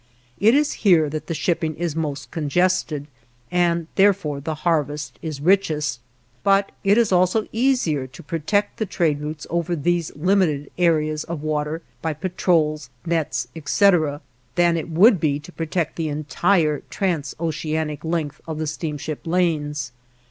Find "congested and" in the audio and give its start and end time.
2.31-3.85